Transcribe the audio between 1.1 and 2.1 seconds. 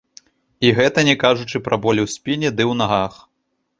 кажучы пра болі